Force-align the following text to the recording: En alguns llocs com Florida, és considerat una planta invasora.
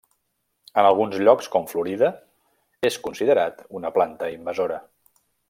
En 0.83 0.87
alguns 0.91 1.17
llocs 1.27 1.49
com 1.55 1.67
Florida, 1.73 2.09
és 2.91 2.99
considerat 3.05 3.63
una 3.81 3.93
planta 3.99 4.31
invasora. 4.39 4.83